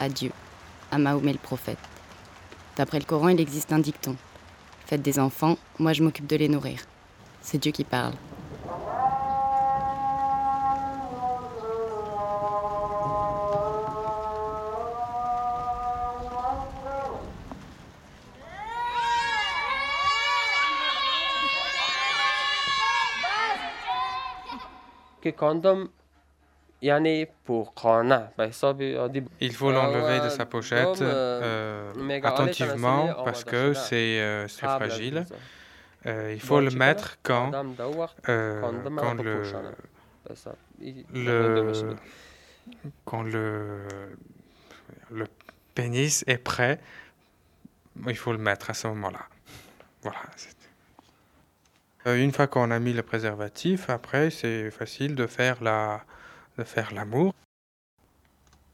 à 0.00 0.08
Dieu, 0.08 0.32
à 0.90 0.98
Mahomet 0.98 1.32
le 1.32 1.38
prophète. 1.38 1.78
D'après 2.76 2.98
le 2.98 3.04
Coran, 3.04 3.28
il 3.28 3.40
existe 3.40 3.72
un 3.72 3.78
dicton. 3.78 4.16
Faites 4.86 5.02
des 5.02 5.18
enfants, 5.18 5.58
moi 5.78 5.92
je 5.92 6.02
m'occupe 6.02 6.26
de 6.26 6.36
les 6.36 6.48
nourrir. 6.48 6.80
C'est 7.42 7.58
Dieu 7.58 7.72
qui 7.72 7.84
parle. 7.84 8.14
Il 29.40 29.52
faut 29.52 29.70
l'enlever 29.72 30.20
de 30.24 30.28
sa 30.28 30.46
pochette 30.46 30.86
euh, 31.02 31.92
attentivement 32.66 33.06
parce 33.24 33.42
que 33.44 33.72
c'est 33.74 34.20
euh, 34.20 34.48
c'est 34.48 34.66
fragile. 34.76 35.26
Euh, 36.06 36.32
il 36.32 36.40
faut 36.40 36.60
le 36.60 36.70
mettre 36.78 37.18
quand, 37.24 37.50
euh, 38.28 38.60
quand 39.00 39.14
le, 39.24 39.42
le, 41.12 41.96
quand 43.04 43.22
le, 43.22 43.78
le 45.10 45.24
pénis 45.74 46.22
est 46.28 46.38
prêt, 46.38 46.78
il 48.06 48.16
faut 48.16 48.30
le 48.32 48.38
mettre 48.38 48.70
à 48.70 48.74
ce 48.74 48.86
moment-là. 48.88 49.26
Voilà. 50.02 50.18
c'est- 50.36 50.54
Euh, 52.06 52.16
Une 52.22 52.30
fois 52.32 52.46
qu'on 52.46 52.70
a 52.70 52.78
mis 52.78 52.92
le 52.92 53.02
préservatif, 53.02 53.90
après 53.90 54.30
c'est 54.30 54.70
facile 54.70 55.16
de 55.16 55.26
faire 55.26 55.60
la, 55.62 56.02
de 56.58 56.64
faire 56.64 56.92
l'amour. 56.92 57.32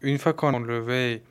Une 0.00 0.18
fois 0.18 0.32
qu'on 0.32 0.54
a 0.54 0.56
enlevé, 0.56 1.22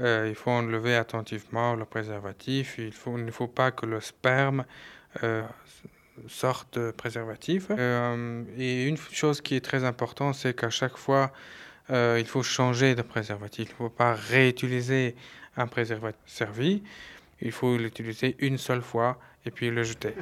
euh, 0.00 0.26
il 0.28 0.34
faut 0.34 0.50
enlever 0.50 0.96
attentivement 0.96 1.74
le 1.74 1.84
préservatif. 1.84 2.76
Il, 2.78 2.92
faut, 2.92 3.18
il 3.18 3.24
ne 3.24 3.30
faut 3.30 3.46
pas 3.46 3.70
que 3.70 3.86
le 3.86 4.00
sperme 4.00 4.64
euh, 5.22 5.42
sorte 6.28 6.90
préservatif. 6.92 7.66
Euh, 7.70 8.44
et 8.56 8.84
une 8.84 8.96
chose 8.96 9.40
qui 9.40 9.56
est 9.56 9.64
très 9.64 9.84
importante, 9.84 10.34
c'est 10.34 10.54
qu'à 10.54 10.70
chaque 10.70 10.96
fois, 10.96 11.32
euh, 11.90 12.16
il 12.18 12.26
faut 12.26 12.42
changer 12.42 12.94
de 12.94 13.02
préservatif. 13.02 13.68
Il 13.68 13.72
ne 13.72 13.76
faut 13.76 13.90
pas 13.90 14.14
réutiliser 14.14 15.14
un 15.56 15.66
préservatif 15.66 16.20
servi. 16.26 16.82
Il 17.40 17.52
faut 17.52 17.76
l'utiliser 17.76 18.36
une 18.40 18.58
seule 18.58 18.82
fois 18.82 19.18
et 19.46 19.50
puis 19.50 19.70
le 19.70 19.84
jeter. 19.84 20.14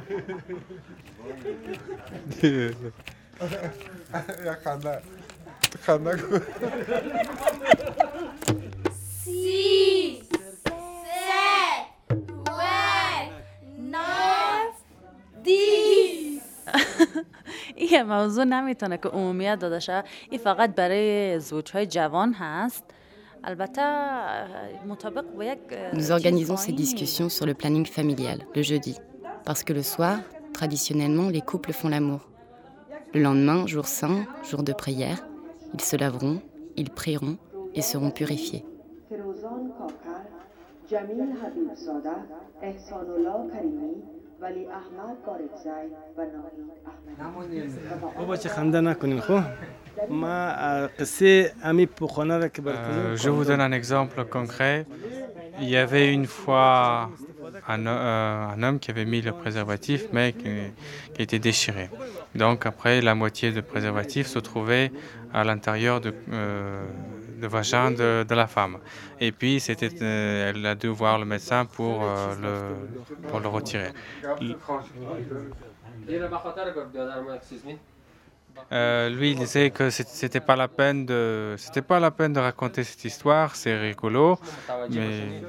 six, 9.24 10.28
sept, 10.64 11.86
huit, 12.48 13.30
neuf, 13.78 14.74
dix. 15.44 16.42
این 17.76 18.02
موضوع 18.02 18.44
نمیتونه 18.44 18.96
که 18.96 19.08
عمومیت 19.08 19.58
داده 19.58 19.80
شه 19.80 20.04
این 20.30 20.40
فقط 20.40 20.74
برای 20.74 21.40
زوجهای 21.40 21.86
جوان 21.86 22.32
هست 22.32 22.84
البته 23.44 23.82
مطابق 24.86 25.24
با 25.36 25.44
یک 25.44 25.58
Nous 25.92 26.10
organisons 26.10 26.56
ces 26.56 26.72
discussions 26.72 27.28
sur 27.28 27.46
le 27.46 27.54
planning 27.54 27.86
familial, 27.86 28.38
le 28.54 28.62
jeudi. 28.62 28.94
Parce 29.44 29.64
que 29.64 29.72
le 29.72 29.82
soir, 29.82 30.18
traditionnellement, 30.54 31.28
les 31.28 31.40
couples 31.40 31.72
font 31.72 31.88
l'amour. 31.88 32.20
Le 33.14 33.20
lendemain, 33.20 33.66
jour 33.66 33.86
saint, 33.86 34.24
jour 34.48 34.62
de 34.62 34.72
prière, 34.72 35.18
ils 35.73 35.81
se 35.81 35.95
laveront, 35.95 36.41
ils 36.75 36.89
prieront 36.89 37.37
et 37.73 37.81
seront 37.81 38.11
purifiés. 38.11 38.63
Euh, 52.67 53.15
je 53.15 53.29
vous 53.29 53.45
donne 53.45 53.61
un 53.61 53.71
exemple 53.71 54.25
concret. 54.25 54.85
Il 55.59 55.69
y 55.69 55.75
avait 55.75 56.13
une 56.13 56.27
fois 56.27 57.09
un, 57.67 57.85
euh, 57.87 58.47
un 58.49 58.63
homme 58.63 58.79
qui 58.79 58.91
avait 58.91 59.05
mis 59.05 59.21
le 59.21 59.31
préservatif, 59.31 60.07
mais 60.11 60.33
qui, 60.33 60.49
qui 61.13 61.21
était 61.21 61.39
déchiré. 61.39 61.89
Donc 62.35 62.65
après, 62.65 63.01
la 63.01 63.15
moitié 63.15 63.51
du 63.51 63.61
préservatif 63.61 64.27
se 64.27 64.39
trouvait 64.39 64.91
à 65.33 65.43
l'intérieur 65.43 66.01
de, 66.01 66.13
euh, 66.31 66.85
de 67.41 67.47
vagin 67.47 67.91
de, 67.91 68.23
de 68.23 68.35
la 68.35 68.47
femme. 68.47 68.77
Et 69.19 69.31
puis, 69.31 69.59
c'était, 69.59 69.89
euh, 70.01 70.49
elle 70.49 70.65
a 70.65 70.75
dû 70.75 70.87
voir 70.87 71.19
le 71.19 71.25
médecin 71.25 71.65
pour, 71.65 72.03
euh, 72.03 72.35
le, 72.41 73.27
pour 73.27 73.39
le 73.39 73.47
retirer. 73.47 73.91
Euh, 78.71 79.09
lui, 79.09 79.31
il 79.31 79.37
disait 79.37 79.69
que 79.69 79.89
c'était 79.89 80.39
pas 80.41 80.55
la 80.57 80.67
peine 80.67 81.05
de, 81.05 81.55
c'était 81.57 81.81
pas 81.81 81.99
la 81.99 82.11
peine 82.11 82.33
de 82.33 82.39
raconter 82.39 82.83
cette 82.83 83.03
histoire, 83.05 83.55
c'est 83.55 83.77
rigolo, 83.77 84.37
mais 84.99 85.41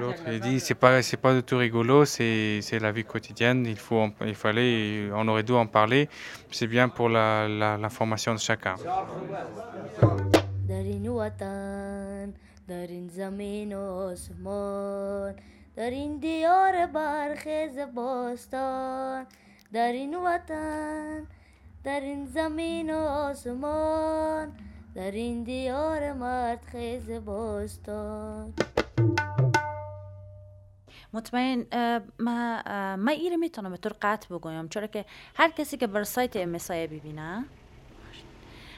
l'autre 0.00 0.22
il 0.32 0.40
dit 0.40 0.60
c'est 0.60 0.74
pas, 0.74 1.02
c'est 1.02 1.16
pas 1.18 1.34
du 1.34 1.42
tout 1.42 1.58
rigolo, 1.58 2.04
c'est, 2.06 2.60
c'est 2.62 2.78
la 2.78 2.90
vie 2.92 3.04
quotidienne, 3.04 3.66
il 3.66 3.76
faut, 3.76 4.08
il 4.24 4.34
fallait, 4.34 5.10
on 5.14 5.28
aurait 5.28 5.42
dû 5.42 5.52
en 5.52 5.66
parler, 5.66 6.08
c'est 6.50 6.66
bien 6.66 6.88
pour 6.88 7.08
la, 7.10 7.46
la- 7.48 7.76
l'information 7.76 8.32
de 8.34 8.38
chacun. 8.40 8.74
در 19.76 19.92
این 19.92 20.14
وطن 20.14 21.26
در 21.84 22.00
این 22.00 22.26
زمین 22.26 22.94
و 22.94 22.98
آسمان 22.98 24.52
در 24.94 25.10
این 25.10 25.42
دیار 25.42 25.98
دیار 25.98 26.12
مردخیز 26.12 27.10
باستان 27.10 28.54
مطمئن 31.12 31.66
ما 32.20 32.62
ما 32.96 33.10
ایره 33.10 33.36
می‌تونم 33.36 33.70
به 33.70 33.76
طور 33.76 33.92
قطع 34.02 34.34
بگویم 34.34 34.68
چرا 34.68 34.86
که 34.86 35.04
هر 35.34 35.50
کسی 35.50 35.76
که 35.76 35.86
بر 35.86 36.04
سایت 36.04 36.36
مسای 36.36 36.86
ببینه 36.86 37.44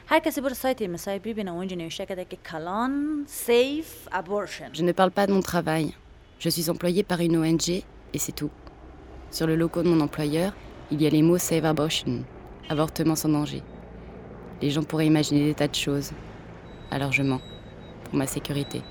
هر 0.06 0.18
کسی 0.18 0.40
بر 0.40 0.52
سایت 0.52 0.82
مسای 0.82 1.18
ببینه 1.18 1.52
اونجا 1.52 1.76
نوشته 1.76 2.06
کرده 2.06 2.24
که 2.24 2.36
کلان 2.36 3.24
سیف 3.26 4.08
ابورشن 4.12 4.72
Je 4.72 4.82
ne 4.82 4.92
parle 4.92 5.10
pas 5.10 5.26
de 5.26 5.32
mon 5.32 5.42
travail. 5.42 5.94
Je 6.40 6.48
suis 6.48 6.70
employée 6.70 7.02
par 7.02 7.20
une 7.20 7.36
ONG 7.36 7.68
et 8.14 8.18
c'est 8.18 8.36
tout. 8.40 8.50
Sur 9.30 9.46
le 9.46 9.56
logo 9.56 9.82
de 9.82 9.88
mon 9.88 10.00
employeur, 10.00 10.52
il 10.90 11.02
y 11.02 11.06
a 11.06 11.10
les 11.10 11.22
mots 11.22 11.38
Save 11.38 11.66
Abortion, 11.66 12.24
avortement 12.68 13.14
sans 13.14 13.28
danger. 13.28 13.62
Les 14.62 14.70
gens 14.70 14.82
pourraient 14.82 15.06
imaginer 15.06 15.44
des 15.44 15.54
tas 15.54 15.68
de 15.68 15.74
choses. 15.74 16.12
Alors 16.90 17.12
je 17.12 17.22
mens, 17.22 17.40
pour 18.04 18.16
ma 18.16 18.26
sécurité. 18.26 18.82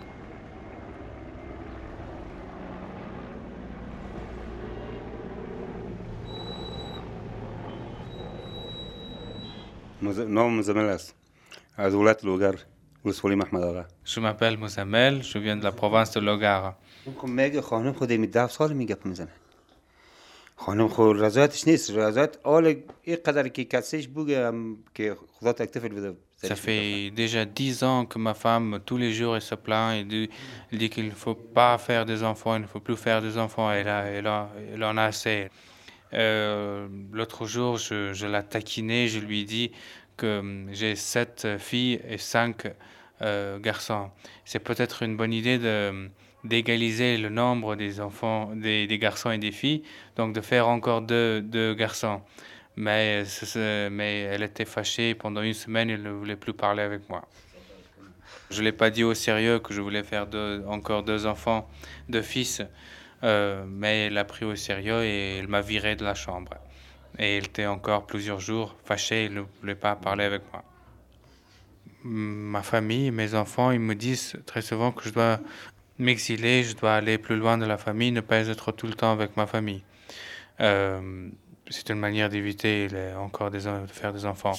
Je 14.05 14.19
m'appelle 14.19 14.57
Mozamel, 14.57 15.23
je 15.23 15.39
viens 15.39 15.57
de 15.57 15.63
la 15.63 15.71
province 15.71 16.11
de 16.11 16.19
Logar. 16.19 16.75
میگه 20.58 20.64
خانم 20.64 20.88
خود 20.88 21.16
می 21.16 21.22
ده 21.22 21.28
سال 21.28 21.48
میگه 21.48 21.52
میزنه 21.52 21.56
خانم 21.56 21.56
خود 21.56 21.56
رضایتش 21.56 21.68
نیست 21.68 21.90
رضایت 21.90 22.36
آل 22.42 22.82
این 23.02 23.16
قدر 23.16 23.48
که 23.48 23.64
کسیش 23.64 24.08
بوگه 24.08 24.52
که 24.94 25.16
خدا 25.32 25.52
تکتفل 25.52 25.88
بده 25.88 26.16
Ça 26.44 26.56
fait 26.56 27.12
déjà 27.12 27.44
dix 27.44 27.84
ans 27.84 28.04
que 28.04 28.18
ma 28.18 28.34
femme, 28.34 28.80
tous 28.84 28.96
les 28.96 29.12
jours, 29.12 29.36
elle 29.36 29.42
se 29.42 29.54
plaint 29.54 29.94
et 29.94 30.02
dit, 30.02 30.28
elle 30.72 30.78
dit 30.78 30.90
qu'il 30.90 31.06
ne 31.06 31.12
faut 31.12 31.36
pas 31.36 31.78
faire 31.78 32.04
des 32.04 32.24
enfants, 32.24 32.56
il 32.56 32.62
ne 32.62 32.66
faut 32.66 32.80
plus 32.80 32.96
faire 32.96 33.22
des 33.22 33.38
enfants. 33.38 33.70
Elle, 33.70 33.88
a, 33.88 34.06
elle, 34.06 34.26
a, 34.26 34.50
elle 34.74 34.82
en 34.82 34.96
a 34.96 35.04
assez. 35.04 35.50
Euh, 36.14 36.88
L'autre 37.12 37.46
jour, 37.46 37.76
je, 37.76 38.12
je 38.12 38.26
la 38.26 38.42
taquinais, 38.42 39.06
je 39.06 39.20
lui 39.20 39.42
ai 39.42 39.44
dit 39.44 39.70
que 40.16 40.40
hum, 40.40 40.68
j'ai 40.72 40.96
sept 40.96 41.46
filles 41.58 42.00
et 42.08 42.18
cinq 42.18 42.66
euh, 43.22 43.60
garçons. 43.60 44.10
C'est 44.44 44.58
peut-être 44.58 45.04
une 45.04 45.16
bonne 45.16 45.32
idée 45.32 45.58
de 45.58 46.10
d'égaliser 46.43 47.17
le 47.17 47.29
nombre 47.29 47.75
des 47.75 47.99
enfants, 47.99 48.51
des, 48.55 48.87
garçons 48.99 49.31
et 49.31 49.37
des 49.37 49.51
filles, 49.51 49.83
donc 50.15 50.33
de 50.33 50.41
faire 50.41 50.67
encore 50.67 51.01
deux, 51.01 51.41
deux 51.41 51.73
garçons. 51.73 52.21
Mais, 52.75 53.23
mais 53.91 54.19
elle 54.21 54.43
était 54.43 54.65
fâchée 54.65 55.15
pendant 55.15 55.41
une 55.41 55.53
semaine, 55.53 55.89
elle 55.89 56.03
ne 56.03 56.11
voulait 56.11 56.35
plus 56.35 56.53
parler 56.53 56.83
avec 56.83 57.09
moi. 57.09 57.27
Je 58.49 58.59
ne 58.59 58.65
l'ai 58.65 58.71
pas 58.71 58.89
dit 58.89 59.03
au 59.03 59.13
sérieux 59.13 59.59
que 59.59 59.73
je 59.73 59.81
voulais 59.81 60.03
faire 60.03 60.27
deux, 60.27 60.63
encore 60.67 61.03
deux 61.03 61.25
enfants, 61.25 61.67
deux 62.07 62.21
fils, 62.21 62.61
euh, 63.23 63.65
mais 63.67 64.05
elle 64.05 64.17
a 64.17 64.23
pris 64.23 64.45
au 64.45 64.55
sérieux 64.55 65.03
et 65.03 65.37
elle 65.39 65.47
m'a 65.47 65.61
viré 65.61 65.95
de 65.95 66.05
la 66.05 66.13
chambre. 66.13 66.53
Et 67.19 67.37
elle 67.37 67.45
était 67.45 67.65
encore 67.65 68.05
plusieurs 68.05 68.39
jours 68.39 68.75
fâchée, 68.85 69.25
elle 69.25 69.33
ne 69.33 69.41
voulait 69.59 69.75
pas 69.75 69.95
parler 69.95 70.23
avec 70.23 70.43
moi. 70.53 70.63
Ma 72.03 72.61
famille, 72.61 73.11
mes 73.11 73.33
enfants, 73.33 73.71
ils 73.71 73.79
me 73.79 73.95
disent 73.95 74.37
très 74.45 74.61
souvent 74.61 74.91
que 74.91 75.03
je 75.03 75.09
dois 75.09 75.39
m'exiler, 75.98 76.62
je 76.62 76.74
dois 76.76 76.94
aller 76.94 77.18
plus 77.18 77.36
loin 77.36 77.58
de 77.58 77.66
la 77.66 77.78
famille, 77.78 78.12
ne 78.12 78.20
pas 78.20 78.46
être 78.48 78.72
tout 78.72 78.86
le 78.86 78.94
temps 78.94 79.12
avec 79.12 79.36
ma 79.36 79.46
famille. 79.46 79.82
Euh, 80.60 81.28
c'est 81.70 81.90
une 81.90 81.98
manière 81.98 82.28
d'éviter 82.28 82.88
encore 83.16 83.50
des, 83.50 83.64
de 83.64 83.86
faire 83.86 84.12
des 84.12 84.26
enfants. 84.26 84.54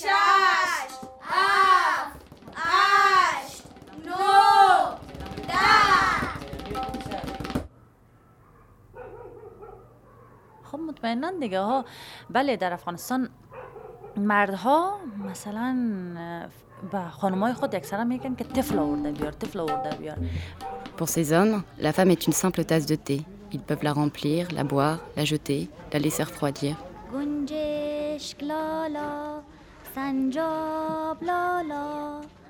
خب 10.74 10.80
مطمئنا 10.80 11.32
دیگه 11.40 11.60
ها 11.60 11.86
بله 12.30 12.56
در 12.56 12.74
افغانستان 12.74 13.30
مردها 14.18 15.00
مثلا 15.30 15.76
با 16.92 17.10
خانمای 17.10 17.54
خود 17.54 17.76
اکثرا 17.76 18.04
میگن 18.04 18.36
که 18.36 18.44
طفل 18.44 18.80
آورده 18.80 19.12
بیار 19.12 19.32
طفل 19.32 19.60
آورده 19.60 19.96
بیار 19.96 20.18
Pour 20.99 21.09
ces 21.09 21.33
hommes, 21.33 21.63
la 21.79 21.93
femme 21.93 22.11
est 22.11 22.27
une 22.27 22.33
simple 22.33 22.65
tasse 22.65 22.85
de 22.85 22.97
thé. 22.97 23.23
Ils 23.53 23.61
peuvent 23.61 23.85
la 23.85 23.93
remplir, 23.93 24.49
la 24.53 24.65
boire, 24.65 24.99
la 25.17 25.25
jeter, 25.25 25.71
la 25.93 26.01
laisser 26.01 26.25
refroidir. 26.25 26.77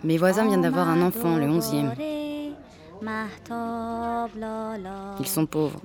Mes 0.03 0.17
voisins 0.17 0.47
viennent 0.47 0.63
d'avoir 0.63 0.89
un 0.89 1.03
enfant, 1.03 1.37
le 1.37 1.47
onzième. 1.47 1.93
Ils 5.21 5.27
sont 5.27 5.45
pauvres. 5.45 5.81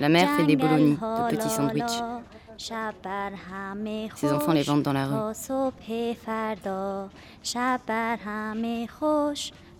La 0.00 0.08
mère 0.08 0.30
fait 0.30 0.46
des 0.46 0.56
bolognis, 0.56 0.94
de 0.94 1.36
petits 1.36 1.50
sandwichs. 1.50 2.02
Ses 4.16 4.32
enfants 4.32 4.52
les 4.52 4.62
vendent 4.62 4.82
dans 4.82 4.94
la 4.94 5.06
rue. 5.06 5.34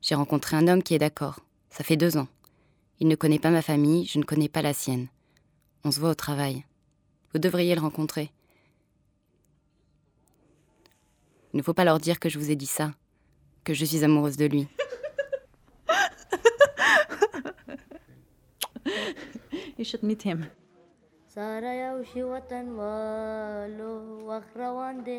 J'ai 0.00 0.14
rencontré 0.14 0.56
un 0.56 0.68
homme 0.68 0.82
qui 0.82 0.94
est 0.94 0.98
d'accord. 0.98 1.40
Ça 1.70 1.82
fait 1.82 1.96
deux 1.96 2.16
ans. 2.16 2.28
Il 3.00 3.08
ne 3.08 3.16
connaît 3.16 3.38
pas 3.38 3.50
ma 3.50 3.62
famille, 3.62 4.06
je 4.06 4.18
ne 4.18 4.24
connais 4.24 4.48
pas 4.48 4.62
la 4.62 4.72
sienne. 4.72 5.08
On 5.84 5.90
se 5.90 5.98
voit 6.00 6.10
au 6.10 6.14
travail. 6.14 6.64
Vous 7.32 7.40
devriez 7.40 7.74
le 7.74 7.80
rencontrer. 7.80 8.30
Il 11.52 11.56
ne 11.58 11.62
faut 11.62 11.74
pas 11.74 11.84
leur 11.84 11.98
dire 11.98 12.20
que 12.20 12.28
je 12.28 12.38
vous 12.38 12.50
ai 12.50 12.56
dit 12.56 12.66
ça, 12.66 12.92
que 13.64 13.74
je 13.74 13.84
suis 13.84 14.04
amoureuse 14.04 14.36
de 14.36 14.46
lui. 14.46 14.68
You 19.78 19.84
should 19.84 20.02
meet 20.02 20.24
him. 20.24 20.46
ساره 21.34 21.72
یو 21.74 22.02
شي 22.04 22.22
وطن 22.22 22.68
والو 22.68 23.92
وخت 24.28 24.56
روان 24.56 25.04
دی 25.04 25.18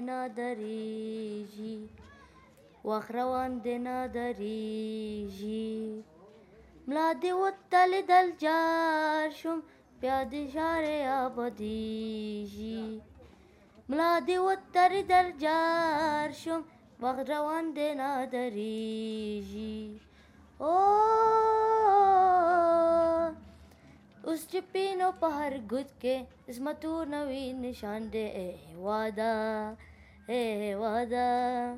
واخروان 2.84 3.58
دینا 3.64 4.06
دریجی 4.06 6.04
ملا 6.86 7.12
دی 7.22 7.30
وطل 7.30 7.92
دل 8.08 8.30
جار 8.38 9.30
شم 9.30 9.58
پیاد 10.00 10.34
شار 10.52 10.84
آبادیجی 11.24 13.02
ملا 13.88 14.20
دی 14.26 14.36
وطل 14.36 15.02
دل 15.02 15.30
جار 15.38 16.30
شم 16.42 16.60
واخروان 17.00 17.72
دینا 17.76 18.24
دریجی 18.32 20.00
او 20.58 20.70
اوس 24.24 24.40
چې 24.50 24.60
پینو 24.72 25.08
په 25.20 25.28
هر 25.36 25.52
ګوت 25.70 25.90
کې 26.02 26.16
اسمتو 26.50 26.92
نوې 27.14 27.44
نشان 27.62 28.02
دی 28.12 28.26
واده. 28.86 29.32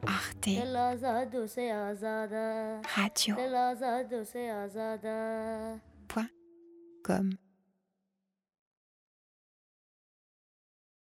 Arte 0.07 0.51
Radio. 2.95 3.35
Point. 6.07 6.31
com 7.03 7.31